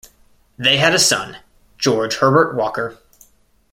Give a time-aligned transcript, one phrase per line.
[0.57, 1.37] They had a son,
[1.77, 2.97] George Herbert Walker.